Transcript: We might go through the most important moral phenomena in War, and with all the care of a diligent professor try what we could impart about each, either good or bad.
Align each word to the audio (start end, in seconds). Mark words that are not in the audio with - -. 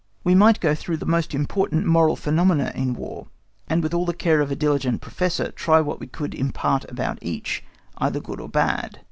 We 0.23 0.33
might 0.33 0.59
go 0.59 0.73
through 0.73 0.97
the 0.97 1.05
most 1.05 1.35
important 1.35 1.85
moral 1.85 2.15
phenomena 2.15 2.71
in 2.73 2.95
War, 2.95 3.27
and 3.67 3.83
with 3.83 3.93
all 3.93 4.03
the 4.07 4.15
care 4.15 4.41
of 4.41 4.49
a 4.49 4.55
diligent 4.55 4.99
professor 4.99 5.51
try 5.51 5.79
what 5.79 5.99
we 5.99 6.07
could 6.07 6.33
impart 6.33 6.89
about 6.89 7.19
each, 7.21 7.63
either 7.99 8.19
good 8.19 8.41
or 8.41 8.49
bad. 8.49 8.99